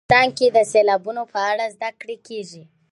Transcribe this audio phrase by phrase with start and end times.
[0.03, 2.63] افغانستان کې د سیلابونه په اړه زده کړه کېږي.